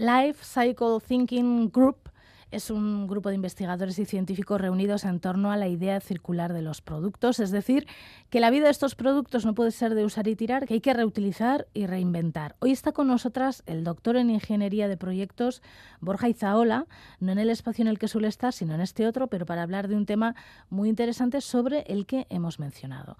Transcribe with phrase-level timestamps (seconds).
[0.00, 2.08] Life Cycle Thinking Group
[2.50, 6.62] es un grupo de investigadores y científicos reunidos en torno a la idea circular de
[6.62, 7.86] los productos, es decir,
[8.30, 10.80] que la vida de estos productos no puede ser de usar y tirar, que hay
[10.80, 12.56] que reutilizar y reinventar.
[12.60, 15.60] Hoy está con nosotras el doctor en Ingeniería de Proyectos,
[16.00, 16.86] Borja Izaola,
[17.18, 19.62] no en el espacio en el que suele estar, sino en este otro, pero para
[19.62, 20.34] hablar de un tema
[20.70, 23.18] muy interesante sobre el que hemos mencionado.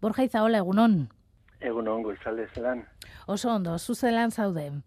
[0.00, 1.08] Borja Izaola, egunon.
[1.58, 2.86] Egunon, González Lan.
[3.26, 4.80] Oso ondo, zuzelan zaude.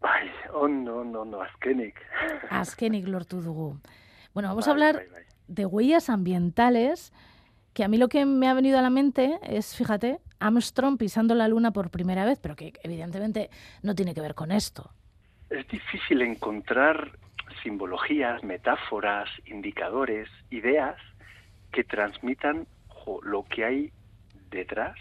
[0.00, 2.00] Bai, ondo, ondo, ondo, azkenik.
[2.48, 3.78] Azkenik lortu dugu.
[4.32, 5.02] Bueno, vamos a hablar
[5.46, 7.12] de huellas ambientales,
[7.74, 11.34] que a mí lo que me ha venido a la mente es, fíjate, Armstrong pisando
[11.34, 13.50] la luna por primera vez, pero que evidentemente
[13.82, 14.90] no tiene que ver con esto.
[15.50, 17.18] Es difícil encontrar
[17.62, 20.96] simbologías, metáforas, indicadores, ideas
[21.72, 22.66] que transmitan
[23.22, 23.92] lo que hay
[24.50, 24.96] detrás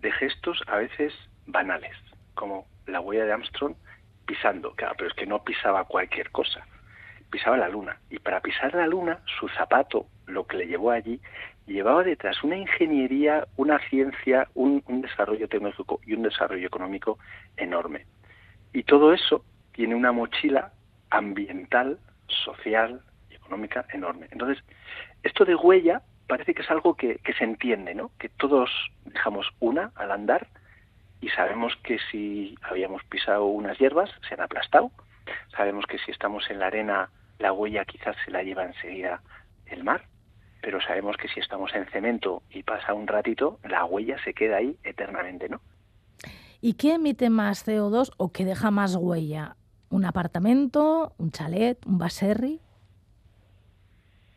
[0.00, 1.12] de gestos a veces
[1.46, 1.96] banales,
[2.34, 3.74] como la huella de Armstrong
[4.28, 6.64] pisando, claro, pero es que no pisaba cualquier cosa,
[7.30, 7.98] pisaba la luna.
[8.10, 11.18] Y para pisar la luna, su zapato, lo que le llevó allí,
[11.66, 17.18] llevaba detrás una ingeniería, una ciencia, un, desarrollo tecnológico y un desarrollo económico
[17.56, 18.04] enorme.
[18.74, 20.72] Y todo eso tiene una mochila
[21.08, 24.28] ambiental, social y económica enorme.
[24.30, 24.62] Entonces,
[25.22, 28.10] esto de huella parece que es algo que, que se entiende, ¿no?
[28.18, 28.70] Que todos
[29.06, 30.48] dejamos una al andar
[31.20, 34.90] y sabemos que si habíamos pisado unas hierbas se han aplastado,
[35.56, 39.22] sabemos que si estamos en la arena la huella quizás se la lleva enseguida
[39.66, 40.06] el mar,
[40.60, 44.56] pero sabemos que si estamos en cemento y pasa un ratito, la huella se queda
[44.56, 45.60] ahí eternamente, ¿no?
[46.60, 49.56] ¿Y qué emite más CO2 o qué deja más huella?
[49.90, 52.60] ¿Un apartamento, un chalet, un baserri?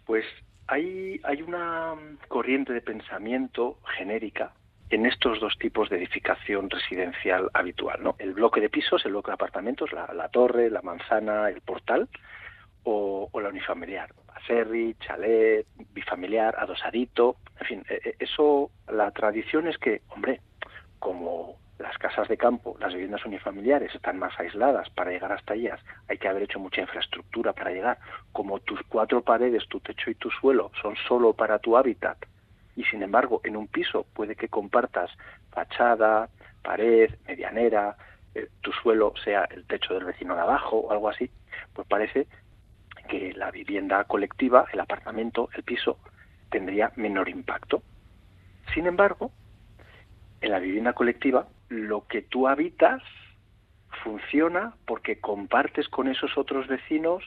[0.06, 0.26] Pues
[0.68, 1.96] hay, hay una
[2.28, 4.54] corriente de pensamiento genérica
[4.92, 8.16] en estos dos tipos de edificación residencial habitual, ¿no?
[8.20, 12.10] El bloque de pisos, el bloque de apartamentos, la, torre, la manzana, el portal
[12.84, 19.78] o, la unifamiliar, acerri, chalet, bifamiliar, adosadito, en fin, e, e, eso, la tradición es
[19.78, 20.42] que, hombre,
[21.00, 25.80] como las casas de campo, las viviendas unifamiliares están más aisladas para llegar hasta ellas,
[26.10, 27.98] hay que haber hecho mucha infraestructura para llegar,
[28.34, 32.18] como tus cuatro paredes, tu techo y tu suelo son solo para tu hábitat,
[32.82, 35.12] y sin embargo en un piso puede que compartas
[35.52, 36.30] fachada,
[36.64, 37.96] pared, medianera,
[38.34, 41.30] eh, tu suelo sea el techo del vecino de abajo o algo así,
[41.74, 42.28] pues parece
[43.08, 46.00] que la vivienda colectiva, el apartamento, el piso,
[46.50, 47.84] tendría menor impacto.
[48.74, 49.32] Sin embargo,
[50.42, 53.04] en la vivienda colectiva, lo que tú habitas
[54.04, 57.24] funciona porque compartes con esos otros vecinos.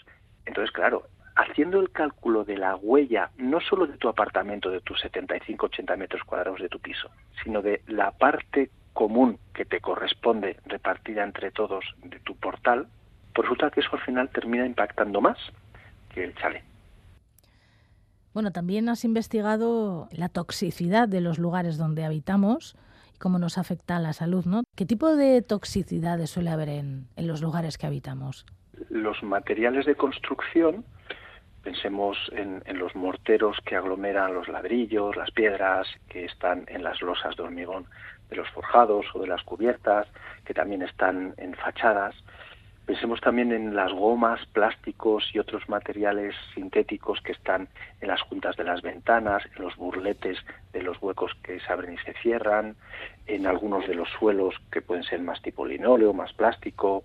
[0.47, 1.07] Entonces, claro,
[1.37, 6.23] haciendo el cálculo de la huella, no solo de tu apartamento, de tus 75-80 metros
[6.25, 7.11] cuadrados de tu piso,
[7.43, 12.87] sino de la parte común que te corresponde repartida entre todos de tu portal,
[13.35, 15.39] pues resulta que eso al final termina impactando más
[16.15, 16.63] que el chale.
[18.33, 22.77] Bueno, también has investigado la toxicidad de los lugares donde habitamos
[23.15, 24.63] y cómo nos afecta a la salud, ¿no?
[24.77, 28.47] ¿Qué tipo de toxicidades suele haber en, en los lugares que habitamos?
[28.89, 30.85] Los materiales de construcción
[31.65, 37.35] Pensemos en, los morteros que aglomeran los ladrillos, las piedras que están en las losas
[37.37, 37.87] de hormigón
[38.29, 40.07] de los forjados o de las cubiertas,
[40.45, 42.15] que también están en fachadas.
[42.85, 47.69] Pensemos también en las gomas, plásticos y otros materiales sintéticos que están
[48.03, 50.37] en las juntas de las ventanas, en los burletes
[50.75, 52.77] de los huecos que se abren y se cierran,
[53.27, 57.05] en algunos de los suelos que pueden ser más tipo linóleo, más plástico,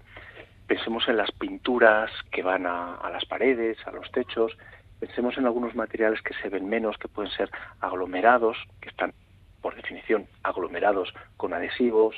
[0.70, 4.56] Pensemos en las pinturas que van a, las paredes, a los techos.
[5.00, 7.50] Pensemos en algunos materiales que se ven menos, que pueden ser
[7.80, 9.16] aglomerados, que están,
[9.64, 12.16] por definición, aglomerados con adhesivos.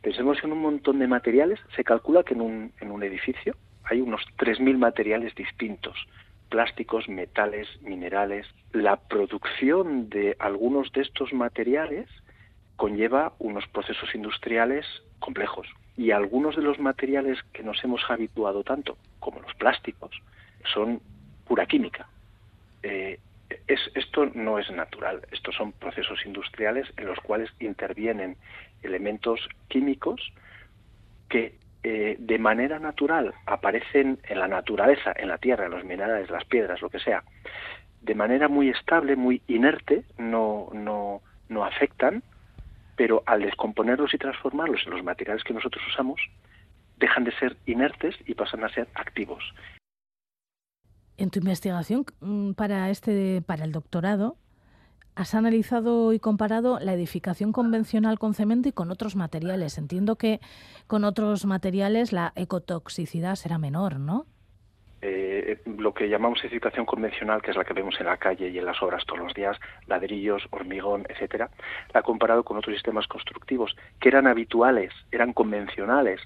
[0.00, 1.58] Pensemos en un montón de materiales.
[1.74, 5.96] Se calcula que en un, en un edificio hay unos 3.000 materiales distintos
[6.50, 8.46] plásticos, metales, minerales.
[8.70, 12.08] La producción de algunos de estos materiales
[12.76, 14.86] conlleva unos procesos industriales
[15.18, 20.10] complejos, y algunos de los materiales que nos hemos habituado tanto, como los plásticos,
[20.72, 21.00] son
[21.46, 22.08] pura química.
[22.82, 23.18] Eh,
[23.66, 28.36] es, esto no es natural, estos son procesos industriales en los cuales intervienen
[28.82, 30.32] elementos químicos
[31.28, 36.30] que eh, de manera natural aparecen en la naturaleza, en la tierra, en los minerales,
[36.30, 37.22] las piedras, lo que sea,
[38.02, 42.22] de manera muy estable, muy inerte, no, no, no afectan,
[42.98, 46.20] pero al descomponerlos y transformarlos en los materiales que nosotros usamos,
[46.98, 49.42] dejan de ser inertes y pasan a ser activos.
[51.16, 54.36] En tu investigación mm, para este para el doctorado,
[55.18, 59.76] Has analizado y comparado la edificación convencional con cemento y con otros materiales.
[59.76, 60.40] Entiendo que
[60.86, 64.26] con otros materiales la ecotoxicidad será menor, ¿no?
[65.00, 68.58] Eh, lo que llamamos edificación convencional, que es la que vemos en la calle y
[68.58, 69.56] en las obras todos los días,
[69.86, 71.50] ladrillos, hormigón, etcétera,
[71.94, 76.20] la ha comparado con otros sistemas constructivos que eran habituales, eran convencionales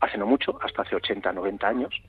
[0.00, 2.02] hace no mucho, hasta hace 80, 90 años,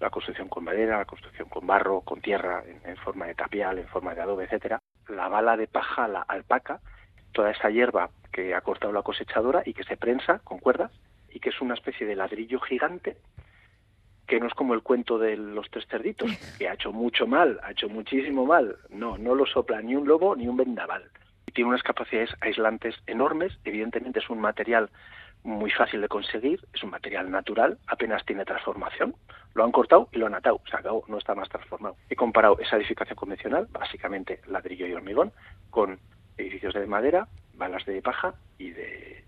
[0.00, 3.86] la construcción con madera, la construcción con barro, con tierra, en, forma de tapial, en
[3.88, 6.80] forma de adobe, etcétera, la bala de paja, la alpaca,
[7.32, 10.90] toda esa hierba que ha cortado la cosechadora y que se prensa con cuerdas
[11.30, 13.16] y que es una especie de ladrillo gigante
[14.32, 17.60] que no es como el cuento de los tres cerditos, que ha hecho mucho mal,
[17.62, 18.78] ha hecho muchísimo mal.
[18.88, 21.04] No, no lo sopla ni un lobo ni un vendaval.
[21.52, 24.88] Tiene unas capacidades aislantes enormes, evidentemente es un material
[25.44, 29.14] muy fácil de conseguir, es un material natural, apenas tiene transformación.
[29.52, 31.96] Lo han cortado y lo han atado, se acabó, no está más transformado.
[32.08, 35.30] He comparado esa edificación convencional, básicamente ladrillo y hormigón,
[35.68, 35.98] con
[36.38, 39.26] edificios de madera, balas de paja y de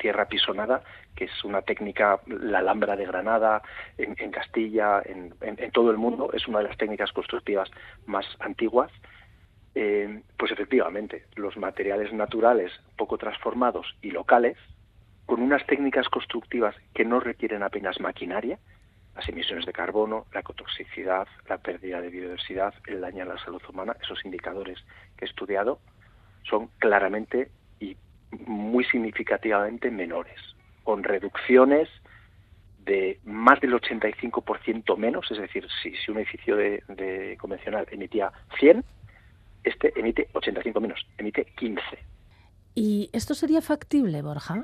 [0.00, 0.82] tierra pisonada,
[1.14, 3.62] que es una técnica, la Alhambra de Granada,
[3.98, 5.32] en, Castilla, en,
[5.72, 7.70] todo el mundo, es una de las técnicas constructivas
[8.06, 8.90] más antiguas.
[9.74, 14.56] Eh, pues efectivamente, los materiales naturales poco transformados y locales,
[15.26, 18.58] con unas técnicas constructivas que no requieren apenas maquinaria,
[19.14, 23.62] las emisiones de carbono, la ecotoxicidad, la pérdida de biodiversidad, el daño a la salud
[23.68, 24.78] humana, esos indicadores
[25.16, 25.78] que he estudiado,
[26.42, 27.50] son claramente
[28.46, 30.38] muy significativamente menores,
[30.84, 31.88] con reducciones
[32.84, 38.32] de más del 85% menos, es decir, si, si un edificio de, de, convencional emitía
[38.58, 38.84] 100,
[39.64, 41.82] este emite 85 menos, emite 15.
[42.74, 44.62] ¿Y esto sería factible, Borja?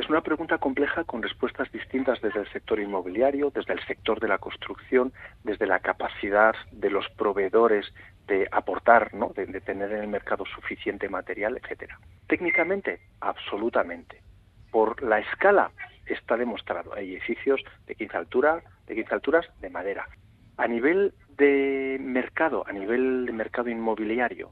[0.00, 4.28] Es una pregunta compleja con respuestas distintas desde el sector inmobiliario, desde el sector de
[4.28, 5.12] la construcción,
[5.44, 7.84] desde la capacidad de los proveedores
[8.26, 9.28] de aportar, ¿no?
[9.36, 12.00] de, tener en el mercado suficiente material, etcétera.
[12.28, 14.22] Técnicamente, absolutamente.
[14.70, 15.70] Por la escala
[16.06, 16.94] está demostrado.
[16.94, 20.08] Hay edificios de 15 alturas, de 15 alturas de madera.
[20.56, 24.50] A nivel de mercado, a nivel de mercado inmobiliario,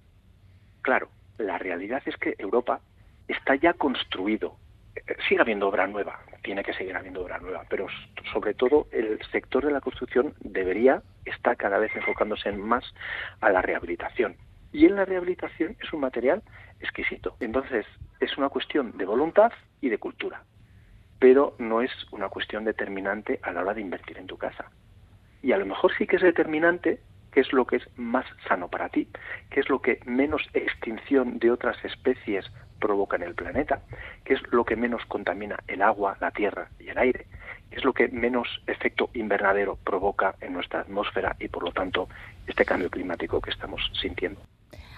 [0.82, 1.08] claro,
[1.38, 2.82] la realidad es que Europa
[3.28, 4.58] está ya construido
[5.28, 7.86] sigue habiendo obra nueva, tiene que seguir habiendo obra nueva, pero
[8.32, 12.84] sobre todo el sector de la construcción debería estar cada vez enfocándose más
[13.40, 14.36] a la rehabilitación.
[14.72, 16.42] Y en la rehabilitación es un material
[16.80, 17.36] exquisito.
[17.40, 17.86] Entonces,
[18.20, 20.42] es una cuestión de voluntad y de cultura,
[21.18, 24.70] pero no es una cuestión determinante a la hora de invertir en tu casa.
[25.42, 27.00] Y a lo mejor sí que es determinante
[27.32, 29.08] qué es lo que es más sano para ti,
[29.50, 32.44] qué es lo que menos extinción de otras especies
[32.78, 33.80] provoca en el planeta,
[34.24, 37.26] qué es lo que menos contamina el agua, la tierra y el aire,
[37.70, 42.08] qué es lo que menos efecto invernadero provoca en nuestra atmósfera y por lo tanto
[42.46, 44.40] este cambio climático que estamos sintiendo.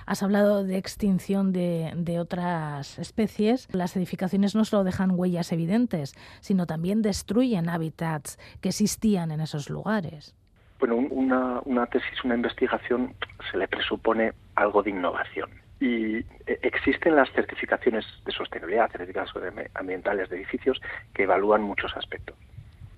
[0.07, 3.69] Has hablado de extinción de, de, otras especies.
[3.73, 9.71] Las edificaciones no solo dejan huellas evidentes, sino también destruyen hábitats que existían en esos
[9.71, 10.35] lugares.
[10.81, 13.15] Bueno, una, una tesis, una investigación
[13.51, 15.51] se le presupone algo de innovación
[15.81, 16.27] y eh,
[16.63, 20.81] existen las certificaciones de sostenibilidad, certificaciones ambientales de edificios
[21.15, 22.37] que evalúan muchos aspectos.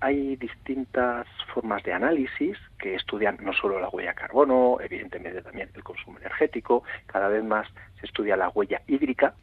[0.01, 5.69] Hay distintas formas de análisis que estudian no solo la huella de carbono, evidentemente también
[5.73, 7.67] el consumo energético, cada vez más
[8.01, 9.33] se estudia la huella hídrica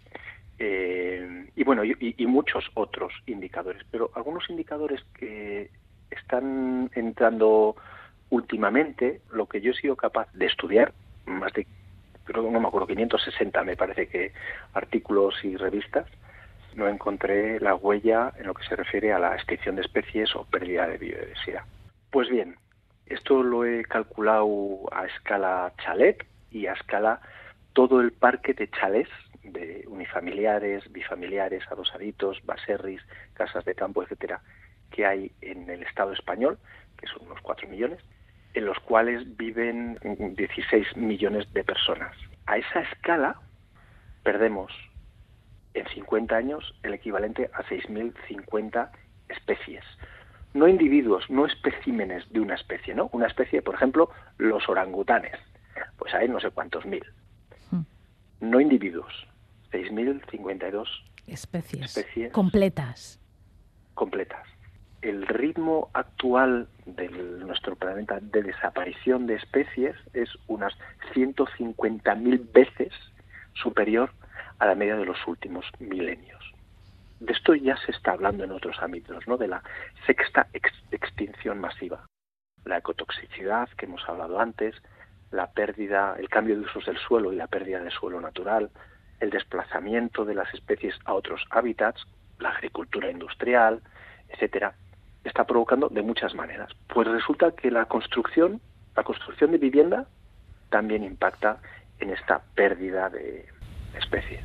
[0.58, 3.82] eh, y bueno, y, y muchos otros indicadores.
[3.90, 5.70] Pero algunos indicadores que
[6.10, 7.76] están entrando
[8.28, 10.92] últimamente, lo que yo he sido capaz de estudiar,
[11.24, 11.66] más de
[12.24, 14.32] creo no me acuerdo, 560 me parece que
[14.74, 16.06] artículos y revistas,
[16.74, 20.44] no encontré la huella en lo que se refiere a la extinción de especies o
[20.44, 21.64] pérdida de biodiversidad.
[22.10, 22.56] Pues bien,
[23.06, 27.20] esto lo he calculado a escala chalet y a escala
[27.72, 29.08] todo el parque de chalés
[29.42, 33.02] de unifamiliares, bifamiliares, adosaditos, baserris,
[33.34, 34.40] casas de campo, etcétera,
[34.90, 36.58] que hay en el Estado español,
[36.98, 38.00] que son unos 4 millones,
[38.54, 39.98] en los cuales viven
[40.36, 42.16] 16 millones de personas.
[42.46, 43.40] A esa escala
[44.22, 44.72] perdemos
[45.74, 48.90] en 50 años el equivalente a 6.050
[49.28, 49.84] especies.
[50.52, 53.08] No individuos, no especímenes de una especie, ¿no?
[53.12, 55.38] Una especie, por ejemplo, los orangutanes.
[55.96, 57.04] Pues hay no sé cuántos mil.
[57.70, 57.82] Hmm.
[58.40, 59.28] No individuos.
[59.70, 60.88] 6.052
[61.28, 63.20] especies, especies completas.
[63.94, 64.48] Completas
[65.02, 66.68] el ritmo actual
[67.08, 70.72] nuestro planeta de desaparición de especies es unas
[71.14, 72.92] 150.000 veces
[73.54, 74.10] superior
[74.58, 76.40] a la media de los últimos milenios.
[77.20, 79.36] De esto ya se está hablando en otros ámbitos, ¿no?
[79.36, 79.62] De la
[80.06, 80.48] sexta
[80.90, 82.06] extinción masiva.
[82.64, 84.74] La ecotoxicidad que hemos hablado antes,
[85.30, 88.70] la pérdida, el cambio de usos del suelo y la pérdida de suelo natural,
[89.20, 92.02] el desplazamiento de las especies a otros hábitats,
[92.38, 93.82] la agricultura industrial,
[94.28, 94.74] etcétera,
[95.30, 96.70] está provocando de muchas maneras.
[96.88, 98.60] Pues resulta que la construcción,
[98.96, 100.06] la construcción de vivienda
[100.68, 101.58] también impacta
[102.00, 103.46] en esta pérdida de
[103.96, 104.44] especies.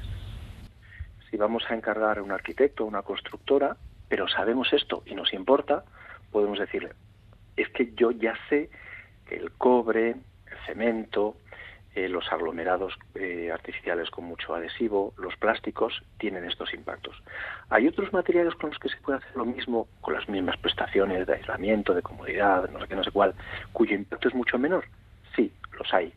[1.29, 3.77] Si vamos a encargar a un arquitecto o una constructora,
[4.07, 5.83] pero sabemos esto y nos importa,
[6.31, 6.91] podemos decirle,
[7.57, 8.69] es que yo ya sé
[9.27, 11.35] que el cobre, el cemento,
[11.95, 17.23] eh, los aglomerados eh, artificiales con mucho adhesivo, los plásticos, tienen estos impactos.
[17.69, 21.25] Hay otros materiales con los que se puede hacer lo mismo, con las mismas prestaciones
[21.25, 23.33] de aislamiento, de comodidad, no sé qué, no sé cuál,
[23.71, 24.83] cuyo impacto es mucho menor.
[25.37, 26.13] Sí, los hay.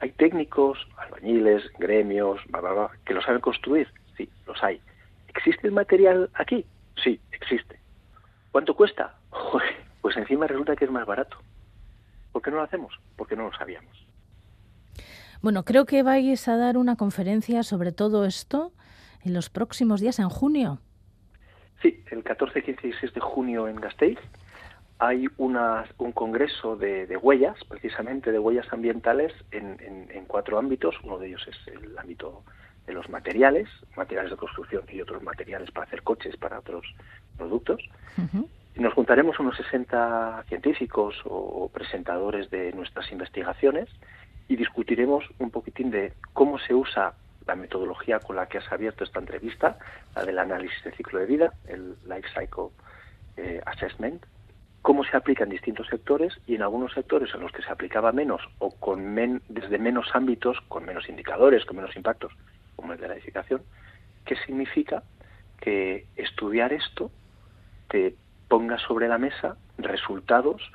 [0.00, 2.40] Hay técnicos, albañiles, gremios,
[3.04, 3.88] que lo saben construir.
[4.16, 4.80] Sí, los hay.
[5.28, 6.64] ¿Existe el material aquí?
[6.96, 7.78] Sí, existe.
[8.52, 9.14] ¿Cuánto cuesta?
[10.00, 11.36] Pues encima resulta que es más barato.
[12.32, 12.98] ¿Por qué no lo hacemos?
[13.16, 13.94] Porque no lo sabíamos.
[15.42, 18.72] Bueno, creo que vais a dar una conferencia sobre todo esto
[19.24, 20.80] en los próximos días, en junio.
[21.82, 24.18] Sí, el 14, 15 y 16 de junio en Gasteiz
[25.00, 29.78] hay una, un congreso de, huellas, precisamente de huellas ambientales, en,
[30.26, 30.94] cuatro ámbitos.
[31.02, 32.44] Uno de ellos es el ámbito
[32.86, 33.66] de los materiales,
[33.96, 36.84] materiales de construcción y otros materiales para hacer coches, para otros
[37.38, 37.80] productos.
[38.76, 43.88] nos juntaremos unos 60 científicos o presentadores de nuestras investigaciones
[44.50, 47.14] y discutiremos un poquitín de cómo se usa
[47.46, 49.78] la metodología con la que has abierto esta entrevista,
[50.16, 52.70] la del análisis de ciclo de vida, el Life Cycle
[53.36, 54.26] eh, Assessment,
[54.82, 58.10] cómo se aplica en distintos sectores y en algunos sectores en los que se aplicaba
[58.10, 59.14] menos o con
[59.48, 62.32] desde menos ámbitos, con menos indicadores, con menos impactos,
[62.74, 63.62] como el de la edificación,
[64.24, 65.04] qué significa
[65.60, 67.12] que estudiar esto
[67.88, 68.16] te
[68.48, 70.72] ponga sobre la mesa resultados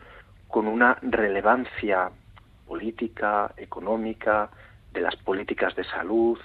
[0.48, 2.12] con una relevancia
[2.68, 4.50] política, económica,
[4.94, 6.40] de las políticas de salud,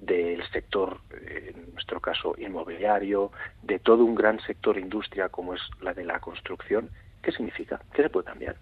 [0.00, 3.30] del sector, en nuestro caso, inmobiliario,
[3.62, 6.90] de todo un gran sector industria como es la de la construcción,
[7.22, 7.80] ¿qué significa?
[7.94, 8.56] ¿Qué se puede cambiar?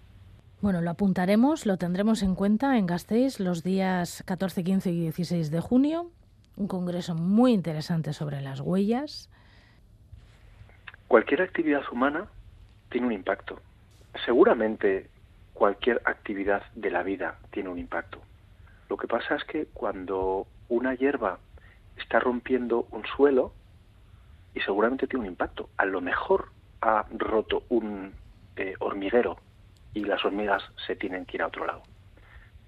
[0.61, 5.51] Bueno, lo apuntaremos, lo tendremos en cuenta en Gasteiz los días 14, 15 y 16
[5.51, 6.11] de junio,
[6.57, 9.31] un congreso muy interesante sobre las huellas.
[11.09, 12.27] Cualquier actividad humana
[12.91, 13.59] tiene un impacto.
[14.27, 15.09] Seguramente
[15.61, 18.19] cualquier actividad de la vida tiene un impacto.
[18.89, 21.39] Lo que pasa es que cuando una hierba
[21.99, 23.53] está rompiendo un suelo,
[24.55, 26.47] y seguramente tiene un impacto, a lo mejor
[26.81, 28.15] ha roto un
[28.57, 29.37] eh, hormiguero
[29.93, 31.83] y las hormigas se tienen que ir a otro lado.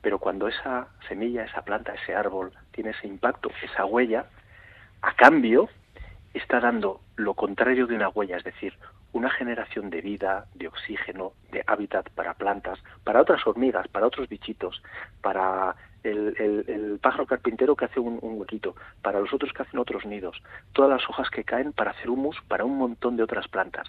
[0.02, 4.26] Pero cuando esa semilla, esa planta, ese árbol tiene ese impacto, esa huella,
[5.00, 5.70] a cambio
[6.34, 8.74] está dando lo contrario de una huella, es decir,
[9.12, 14.28] una generación de vida, de oxígeno, de hábitat para plantas, para otras hormigas, para otros
[14.28, 14.82] bichitos,
[15.20, 20.42] para el, pájaro carpintero que hace un, huequito, para los otros que hacen otros nidos,
[20.72, 23.86] todas las hojas que caen para hacer humus para un montón de otras plantas.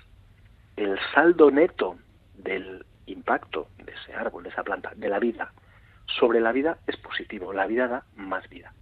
[0.76, 1.98] El saldo neto
[2.36, 5.54] del impacto de ese árbol, de esa planta, de la vida,
[6.06, 8.74] sobre la vida es positivo, la vida da más vida.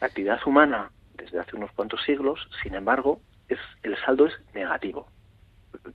[0.00, 5.08] La actividad humana desde hace unos cuantos siglos, sin embargo, es, el saldo es negativo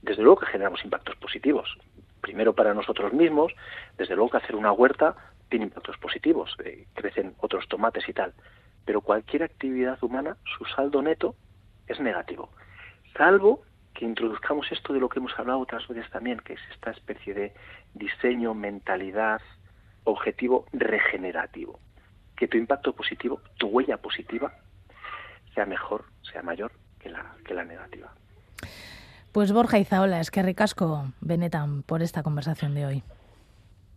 [0.02, 1.76] desde luego que generamos impactos positivos.
[2.20, 3.52] Primero para nosotros mismos,
[3.96, 5.16] desde luego que hacer una huerta
[5.48, 8.34] tiene impactos positivos, eh, crecen otros tomates y tal.
[8.84, 11.34] Pero cualquier actividad humana, su saldo neto
[11.86, 12.50] es negativo.
[13.16, 13.62] Salvo
[13.94, 17.32] que introduzcamos esto de lo que hemos hablado otras veces también, que es esta especie
[17.32, 17.54] de
[17.94, 19.40] diseño, mentalidad,
[20.04, 21.80] objetivo regenerativo.
[22.36, 24.52] Que tu impacto positivo, tu huella positiva,
[25.54, 28.12] sea mejor, sea mayor que la, que la negativa.
[29.36, 33.02] Pues Borja Izaola, es que ricasco, Benetan, por esta conversación de hoy.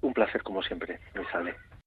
[0.02, 1.56] Un placer como siempre, me sale.